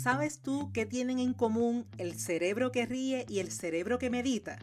[0.00, 4.58] ¿Sabes tú qué tienen en común el cerebro que ríe y el cerebro que medita?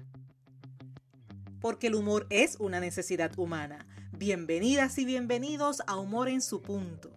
[1.61, 3.85] Porque el humor es una necesidad humana.
[4.17, 7.11] Bienvenidas y bienvenidos a Humor en su punto.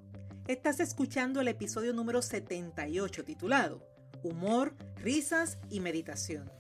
[0.49, 3.89] Estás escuchando el episodio número 78 titulado
[4.23, 6.60] Humor, risas y meditación.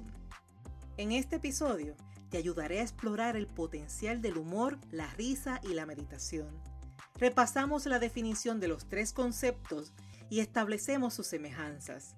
[0.98, 1.96] En este episodio
[2.30, 6.48] te ayudaré a explorar el potencial del humor, la risa y la meditación.
[7.18, 9.94] Repasamos la definición de los tres conceptos
[10.30, 12.16] y establecemos sus semejanzas.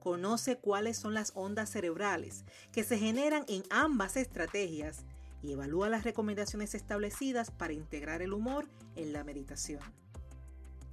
[0.00, 5.04] Conoce cuáles son las ondas cerebrales que se generan en ambas estrategias
[5.42, 9.80] y evalúa las recomendaciones establecidas para integrar el humor en la meditación.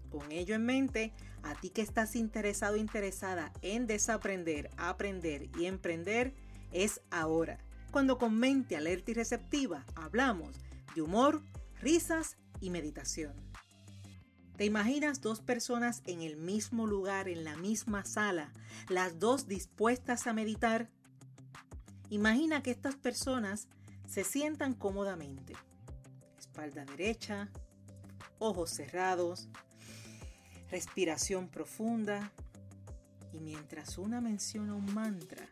[0.09, 6.33] Con ello en mente, a ti que estás interesado interesada en desaprender, aprender y emprender,
[6.71, 7.59] es ahora.
[7.91, 10.55] Cuando con mente alerta y receptiva hablamos
[10.95, 11.41] de humor,
[11.81, 13.33] risas y meditación.
[14.57, 18.51] ¿Te imaginas dos personas en el mismo lugar, en la misma sala,
[18.89, 20.89] las dos dispuestas a meditar?
[22.09, 23.69] Imagina que estas personas
[24.05, 25.53] se sientan cómodamente.
[26.37, 27.49] Espalda derecha,
[28.39, 29.47] ojos cerrados,
[30.71, 32.31] respiración profunda
[33.33, 35.47] y mientras una menciona un mantra,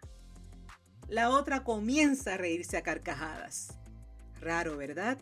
[1.08, 3.78] la otra comienza a reírse a carcajadas.
[4.42, 5.18] Raro, ¿verdad?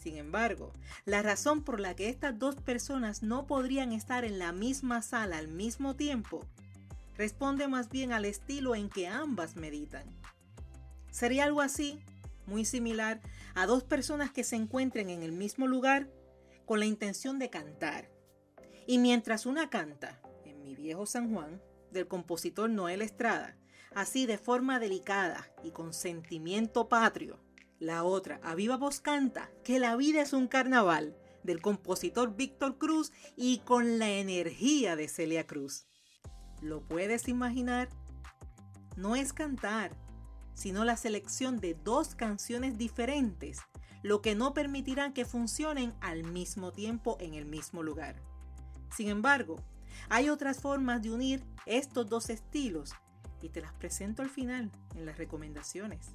[0.00, 0.72] Sin embargo,
[1.04, 5.38] la razón por la que estas dos personas no podrían estar en la misma sala
[5.38, 6.44] al mismo tiempo
[7.16, 10.04] responde más bien al estilo en que ambas meditan.
[11.10, 12.00] Sería algo así,
[12.46, 13.20] muy similar
[13.54, 16.08] a dos personas que se encuentren en el mismo lugar
[16.66, 18.08] con la intención de cantar
[18.86, 23.56] y mientras una canta, en mi viejo San Juan, del compositor Noel Estrada,
[23.94, 27.40] así de forma delicada y con sentimiento patrio,
[27.78, 32.78] la otra, a viva voz canta, que la vida es un carnaval, del compositor Víctor
[32.78, 35.86] Cruz y con la energía de Celia Cruz.
[36.60, 37.88] ¿Lo puedes imaginar?
[38.96, 39.96] No es cantar,
[40.54, 43.58] sino la selección de dos canciones diferentes,
[44.02, 48.22] lo que no permitirá que funcionen al mismo tiempo en el mismo lugar.
[48.94, 49.56] Sin embargo,
[50.08, 52.92] hay otras formas de unir estos dos estilos
[53.40, 56.10] y te las presento al final en las recomendaciones.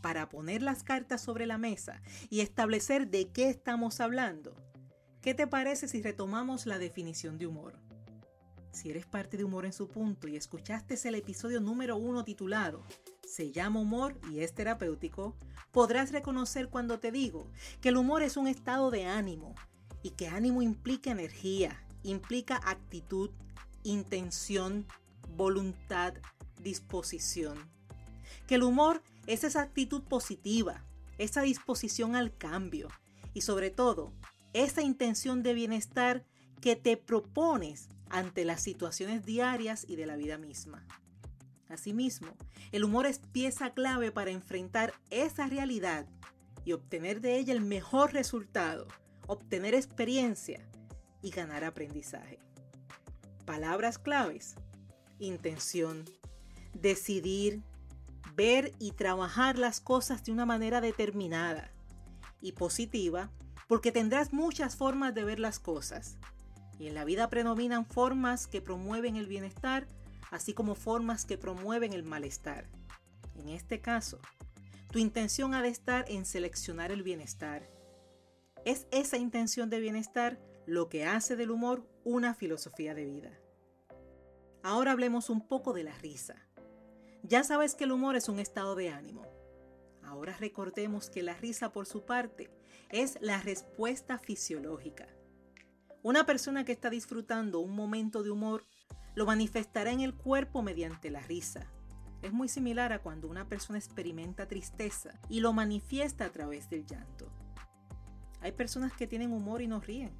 [0.00, 2.00] Para poner las cartas sobre la mesa
[2.30, 4.56] y establecer de qué estamos hablando,
[5.20, 7.78] ¿qué te parece si retomamos la definición de humor?
[8.72, 12.84] Si eres parte de Humor en su punto y escuchaste el episodio número uno titulado
[13.26, 15.36] Se llama humor y es terapéutico,
[15.72, 19.54] podrás reconocer cuando te digo que el humor es un estado de ánimo,
[20.02, 23.30] y que ánimo implica energía, implica actitud,
[23.82, 24.86] intención,
[25.36, 26.14] voluntad,
[26.62, 27.58] disposición.
[28.46, 30.84] Que el humor es esa actitud positiva,
[31.18, 32.88] esa disposición al cambio
[33.34, 34.12] y sobre todo
[34.52, 36.24] esa intención de bienestar
[36.60, 40.84] que te propones ante las situaciones diarias y de la vida misma.
[41.68, 42.34] Asimismo,
[42.72, 46.06] el humor es pieza clave para enfrentar esa realidad
[46.64, 48.88] y obtener de ella el mejor resultado
[49.30, 50.60] obtener experiencia
[51.22, 52.40] y ganar aprendizaje.
[53.46, 54.56] Palabras claves.
[55.20, 56.04] Intención,
[56.74, 57.62] decidir,
[58.34, 61.70] ver y trabajar las cosas de una manera determinada
[62.40, 63.30] y positiva
[63.68, 66.18] porque tendrás muchas formas de ver las cosas.
[66.80, 69.86] Y en la vida predominan formas que promueven el bienestar,
[70.32, 72.66] así como formas que promueven el malestar.
[73.36, 74.18] En este caso,
[74.90, 77.79] tu intención ha de estar en seleccionar el bienestar.
[78.64, 83.38] Es esa intención de bienestar lo que hace del humor una filosofía de vida.
[84.62, 86.36] Ahora hablemos un poco de la risa.
[87.22, 89.26] Ya sabes que el humor es un estado de ánimo.
[90.02, 92.50] Ahora recordemos que la risa por su parte
[92.90, 95.06] es la respuesta fisiológica.
[96.02, 98.64] Una persona que está disfrutando un momento de humor
[99.14, 101.70] lo manifestará en el cuerpo mediante la risa.
[102.22, 106.84] Es muy similar a cuando una persona experimenta tristeza y lo manifiesta a través del
[106.84, 107.32] llanto.
[108.40, 110.12] Hay personas que tienen humor y no ríen,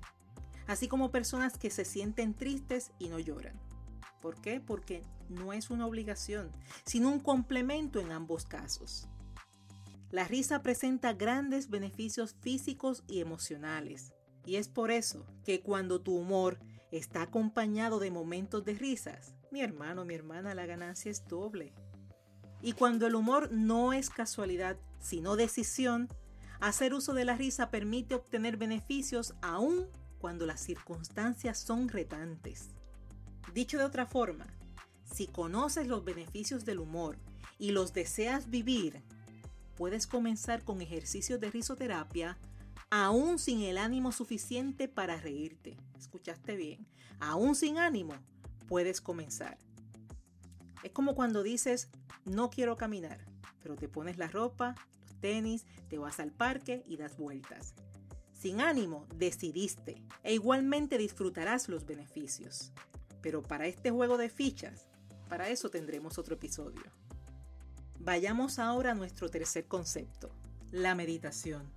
[0.66, 3.58] así como personas que se sienten tristes y no lloran.
[4.20, 4.60] ¿Por qué?
[4.60, 6.50] Porque no es una obligación,
[6.84, 9.08] sino un complemento en ambos casos.
[10.10, 14.12] La risa presenta grandes beneficios físicos y emocionales,
[14.44, 16.58] y es por eso que cuando tu humor
[16.90, 21.72] está acompañado de momentos de risas, mi hermano, mi hermana, la ganancia es doble.
[22.60, 26.08] Y cuando el humor no es casualidad, sino decisión,
[26.60, 29.86] hacer uso de la risa permite obtener beneficios aún
[30.18, 32.68] cuando las circunstancias son retantes.
[33.54, 34.46] Dicho de otra forma,
[35.10, 37.16] si conoces los beneficios del humor
[37.58, 39.02] y los deseas vivir,
[39.76, 42.38] puedes comenzar con ejercicios de risoterapia
[42.90, 45.76] aún sin el ánimo suficiente para reírte.
[45.98, 46.86] ¿Escuchaste bien?
[47.20, 48.14] Aún sin ánimo,
[48.68, 49.58] puedes comenzar.
[50.82, 51.90] Es como cuando dices,
[52.24, 53.24] no quiero caminar,
[53.62, 54.74] pero te pones la ropa,
[55.20, 57.74] tenis, te vas al parque y das vueltas.
[58.32, 62.72] Sin ánimo, decidiste e igualmente disfrutarás los beneficios.
[63.20, 64.86] Pero para este juego de fichas,
[65.28, 66.82] para eso tendremos otro episodio.
[67.98, 70.30] Vayamos ahora a nuestro tercer concepto,
[70.70, 71.70] la meditación.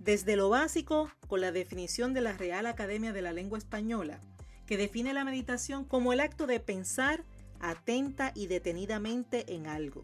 [0.00, 4.18] Desde lo básico, con la definición de la Real Academia de la Lengua Española,
[4.66, 7.24] que define la meditación como el acto de pensar
[7.60, 10.02] atenta y detenidamente en algo.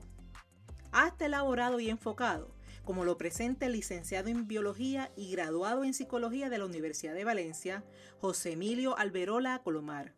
[0.92, 2.54] Hasta elaborado y enfocado,
[2.88, 7.22] como lo presenta el licenciado en Biología y graduado en Psicología de la Universidad de
[7.22, 7.84] Valencia,
[8.18, 10.14] José Emilio Alberola Colomar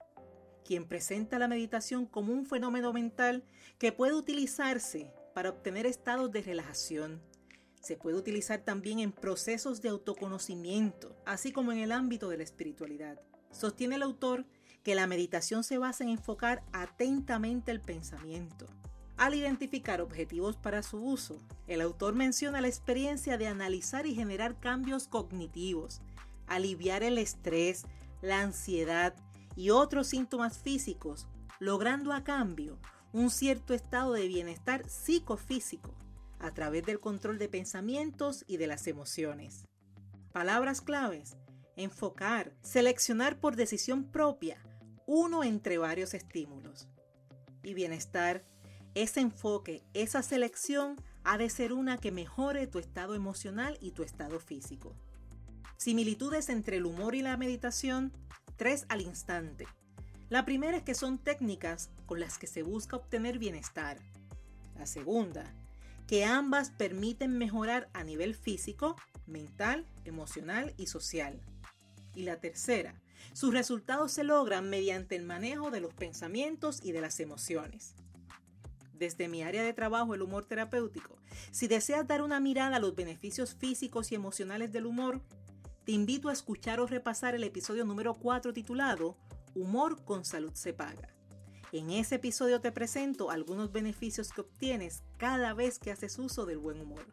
[0.64, 3.42] quien presenta la meditación como un fenómeno mental
[3.78, 7.20] que puede utilizarse para obtener estados de relajación.
[7.82, 12.44] Se puede utilizar también en procesos de autoconocimiento, así como en el ámbito de la
[12.44, 13.20] espiritualidad.
[13.50, 14.46] Sostiene el autor
[14.84, 18.66] que la meditación se basa en enfocar atentamente el pensamiento.
[19.20, 21.36] Al identificar objetivos para su uso,
[21.66, 26.00] el autor menciona la experiencia de analizar y generar cambios cognitivos,
[26.46, 27.84] aliviar el estrés,
[28.22, 29.14] la ansiedad,
[29.56, 31.26] y otros síntomas físicos,
[31.58, 32.78] logrando a cambio
[33.12, 35.94] un cierto estado de bienestar psicofísico
[36.38, 39.66] a través del control de pensamientos y de las emociones.
[40.32, 41.36] Palabras claves.
[41.76, 44.56] Enfocar, seleccionar por decisión propia
[45.04, 46.88] uno entre varios estímulos.
[47.62, 48.46] Y bienestar,
[48.94, 54.02] ese enfoque, esa selección ha de ser una que mejore tu estado emocional y tu
[54.02, 54.94] estado físico.
[55.76, 58.12] Similitudes entre el humor y la meditación
[58.56, 59.66] tres al instante.
[60.28, 63.98] La primera es que son técnicas con las que se busca obtener bienestar.
[64.76, 65.54] La segunda,
[66.06, 68.96] que ambas permiten mejorar a nivel físico,
[69.26, 71.40] mental, emocional y social.
[72.14, 73.00] Y la tercera,
[73.32, 77.94] sus resultados se logran mediante el manejo de los pensamientos y de las emociones.
[79.00, 81.16] Desde mi área de trabajo, el humor terapéutico,
[81.52, 85.22] si deseas dar una mirada a los beneficios físicos y emocionales del humor,
[85.86, 89.16] te invito a escuchar o repasar el episodio número 4 titulado
[89.54, 91.08] Humor con salud se paga.
[91.72, 96.58] En ese episodio te presento algunos beneficios que obtienes cada vez que haces uso del
[96.58, 97.06] buen humor.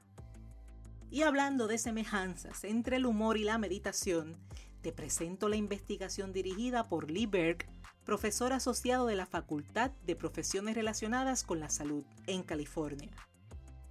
[1.10, 4.36] Y hablando de semejanzas entre el humor y la meditación,
[4.81, 7.65] te presento la investigación dirigida por Lee Berg,
[8.03, 13.12] profesor asociado de la Facultad de Profesiones Relacionadas con la Salud en California.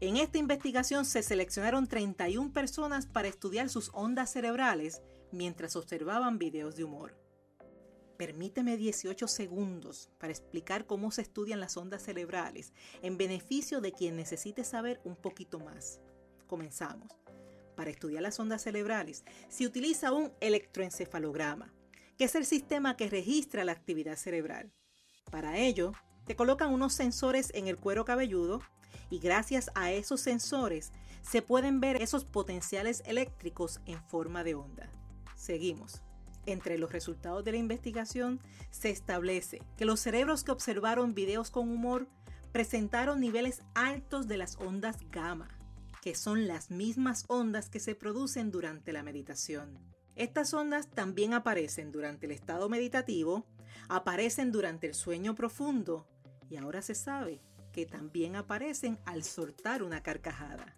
[0.00, 5.02] En esta investigación se seleccionaron 31 personas para estudiar sus ondas cerebrales
[5.33, 7.16] mientras observaban videos de humor.
[8.16, 14.16] Permíteme 18 segundos para explicar cómo se estudian las ondas cerebrales en beneficio de quien
[14.16, 16.00] necesite saber un poquito más.
[16.47, 17.25] Comenzamos.
[17.76, 21.73] Para estudiar las ondas cerebrales se utiliza un electroencefalograma,
[22.16, 24.73] que es el sistema que registra la actividad cerebral.
[25.30, 25.92] Para ello,
[26.26, 28.61] te colocan unos sensores en el cuero cabelludo
[29.11, 30.90] y gracias a esos sensores
[31.23, 34.90] se pueden ver esos potenciales eléctricos en forma de onda.
[35.37, 36.02] Seguimos.
[36.47, 38.40] Entre los resultados de la investigación
[38.71, 42.09] se establece que los cerebros que observaron videos con humor
[42.52, 45.55] presentaron niveles altos de las ondas gamma,
[46.06, 49.76] que son las mismas ondas que se producen durante la meditación.
[50.14, 53.44] Estas ondas también aparecen durante el estado meditativo,
[53.88, 56.06] aparecen durante el sueño profundo
[56.48, 57.40] y ahora se sabe
[57.72, 60.76] que también aparecen al soltar una carcajada.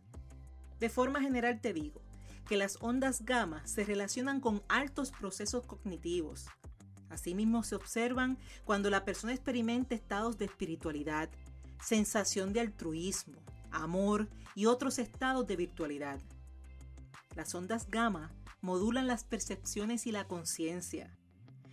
[0.80, 2.00] De forma general te digo
[2.46, 6.46] que las ondas gamma se relacionan con altos procesos cognitivos.
[7.10, 11.28] Asimismo se observan cuando la persona experimenta estados de espiritualidad,
[11.82, 16.20] sensación de altruismo, amor y otros estados de virtualidad.
[17.34, 21.16] Las ondas gamma modulan las percepciones y la conciencia.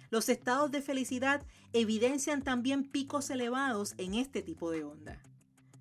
[0.09, 5.21] Los estados de felicidad evidencian también picos elevados en este tipo de onda.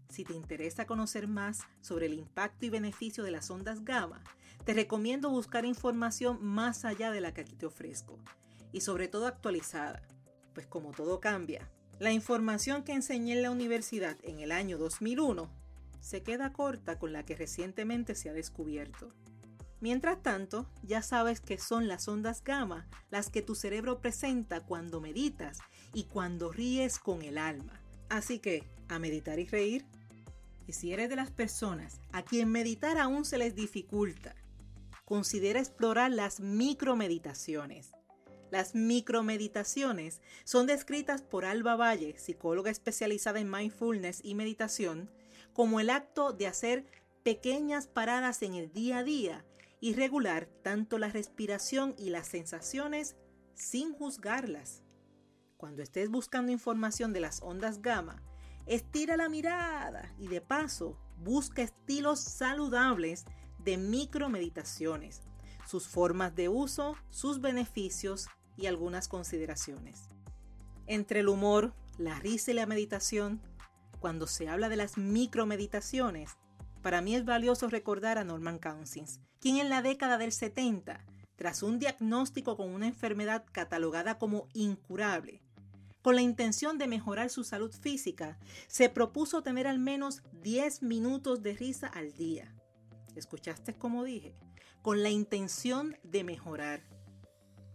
[0.09, 4.23] Si te interesa conocer más sobre el impacto y beneficio de las ondas gamma,
[4.65, 8.19] te recomiendo buscar información más allá de la que aquí te ofrezco
[8.73, 10.03] y sobre todo actualizada,
[10.55, 15.64] pues como todo cambia, la información que enseñé en la universidad en el año 2001
[16.05, 19.15] se queda corta con la que recientemente se ha descubierto.
[19.81, 25.01] Mientras tanto, ya sabes que son las ondas gamma las que tu cerebro presenta cuando
[25.01, 25.59] meditas
[25.95, 27.81] y cuando ríes con el alma.
[28.11, 29.87] Así que, a meditar y reír.
[30.67, 34.35] Y si eres de las personas a quien meditar aún se les dificulta,
[35.07, 37.93] considera explorar las micromeditaciones.
[38.51, 45.11] Las micromeditaciones son descritas por Alba Valle, psicóloga especializada en mindfulness y meditación,
[45.55, 46.87] como el acto de hacer
[47.23, 49.47] pequeñas paradas en el día a día
[49.81, 53.17] y regular tanto la respiración y las sensaciones
[53.55, 54.83] sin juzgarlas.
[55.57, 58.23] Cuando estés buscando información de las ondas gamma,
[58.67, 63.25] estira la mirada y de paso busca estilos saludables
[63.59, 65.23] de micromeditaciones,
[65.67, 70.09] sus formas de uso, sus beneficios y algunas consideraciones.
[70.87, 73.41] Entre el humor, la risa y la meditación,
[74.05, 76.37] cuando se habla de las micromeditaciones,
[76.83, 81.03] para mí es valioso recordar a Norman Cousins, quien en la década del 70,
[81.37, 85.41] tras un diagnóstico con una enfermedad catalogada como incurable,
[86.03, 91.43] con la intención de mejorar su salud física, se propuso tener al menos 10 minutos
[91.43, 92.55] de risa al día.
[93.17, 94.37] ¿Escuchaste como dije?
[94.83, 96.83] Con la intención de mejorar.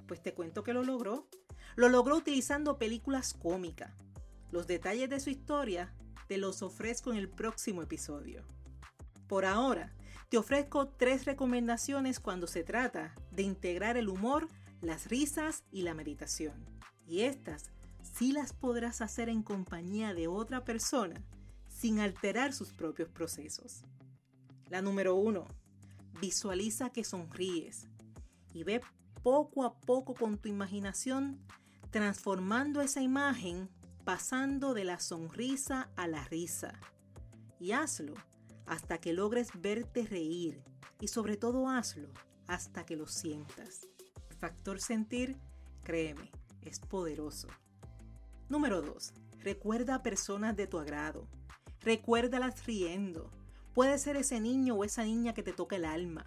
[0.05, 1.27] Pues te cuento que lo logró.
[1.75, 3.95] Lo logró utilizando películas cómicas.
[4.51, 5.91] Los detalles de su historia
[6.29, 8.45] te los ofrezco en el próximo episodio.
[9.27, 9.95] Por ahora,
[10.29, 14.48] te ofrezco tres recomendaciones cuando se trata de integrar el humor,
[14.79, 16.53] las risas y la meditación.
[17.07, 17.71] Y estas
[18.03, 21.19] sí las podrás hacer en compañía de otra persona
[21.67, 23.81] sin alterar sus propios procesos.
[24.69, 25.48] La número uno,
[26.21, 27.88] visualiza que sonríes
[28.53, 28.81] y ve
[29.24, 31.39] poco a poco con tu imaginación
[31.89, 33.67] transformando esa imagen
[34.09, 36.73] pasando de la sonrisa a la risa.
[37.59, 38.15] Y hazlo
[38.65, 40.63] hasta que logres verte reír
[40.99, 42.09] y sobre todo hazlo
[42.47, 43.87] hasta que lo sientas.
[44.31, 45.37] El factor sentir,
[45.83, 46.31] créeme,
[46.63, 47.49] es poderoso.
[48.49, 49.13] Número 2.
[49.43, 51.27] Recuerda a personas de tu agrado.
[51.81, 53.29] Recuérdalas riendo.
[53.75, 56.25] Puede ser ese niño o esa niña que te toca el alma.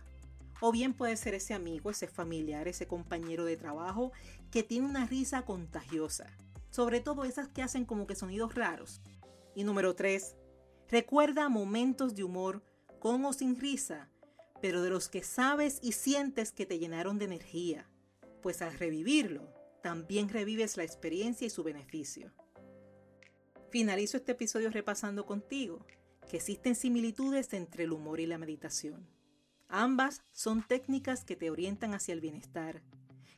[0.60, 4.12] O bien puede ser ese amigo, ese familiar, ese compañero de trabajo
[4.52, 6.28] que tiene una risa contagiosa
[6.72, 9.02] sobre todo esas que hacen como que sonidos raros.
[9.54, 10.36] Y número 3.
[10.88, 12.64] Recuerda momentos de humor
[12.98, 14.10] con o sin risa,
[14.60, 17.90] pero de los que sabes y sientes que te llenaron de energía,
[18.40, 19.52] pues al revivirlo,
[19.82, 22.32] también revives la experiencia y su beneficio.
[23.70, 25.84] Finalizo este episodio repasando contigo
[26.30, 29.06] que existen similitudes entre el humor y la meditación.
[29.68, 32.82] Ambas son técnicas que te orientan hacia el bienestar,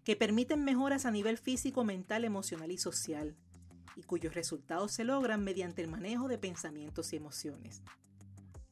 [0.04, 3.34] que permiten mejoras a nivel físico, mental, emocional y social,
[3.96, 7.82] y cuyos resultados se logran mediante el manejo de pensamientos y emociones.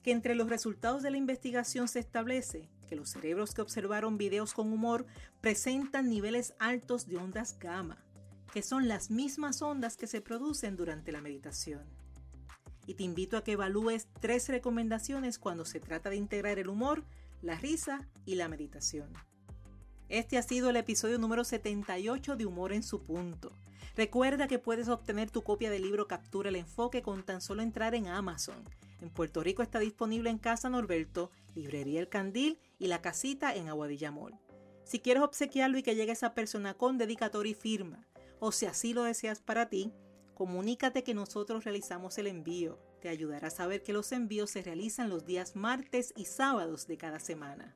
[0.03, 4.53] Que entre los resultados de la investigación se establece que los cerebros que observaron videos
[4.53, 5.07] con humor
[5.41, 8.05] presentan niveles altos de ondas gamma,
[8.53, 11.85] que son las mismas ondas que se producen durante la meditación.
[12.87, 17.05] Y te invito a que evalúes tres recomendaciones cuando se trata de integrar el humor,
[17.41, 19.12] la risa y la meditación.
[20.12, 23.50] Este ha sido el episodio número 78 de Humor en su punto.
[23.97, 27.95] Recuerda que puedes obtener tu copia del libro Captura el Enfoque con tan solo entrar
[27.95, 28.62] en Amazon.
[29.00, 33.71] En Puerto Rico está disponible en Casa Norberto, Librería El Candil y La Casita en
[33.71, 34.38] Aguadilla Mall.
[34.85, 38.07] Si quieres obsequiarlo y que llegue esa persona con dedicatoria y firma,
[38.38, 39.95] o si así lo deseas para ti,
[40.35, 42.78] comunícate que nosotros realizamos el envío.
[43.00, 46.99] Te ayudará a saber que los envíos se realizan los días martes y sábados de
[46.99, 47.75] cada semana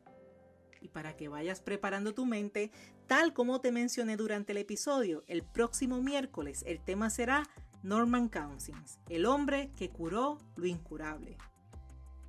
[0.87, 2.71] y para que vayas preparando tu mente,
[3.09, 7.43] tal como te mencioné durante el episodio, el próximo miércoles el tema será
[7.83, 11.37] Norman Cousins, el hombre que curó lo incurable.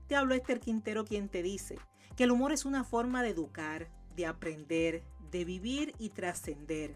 [0.07, 1.77] Te hablo Esther Quintero quien te dice
[2.15, 6.95] que el humor es una forma de educar, de aprender, de vivir y trascender.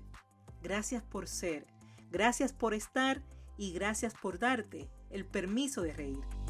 [0.64, 1.68] Gracias por ser,
[2.10, 3.22] gracias por estar
[3.56, 6.41] y gracias por darte el permiso de reír.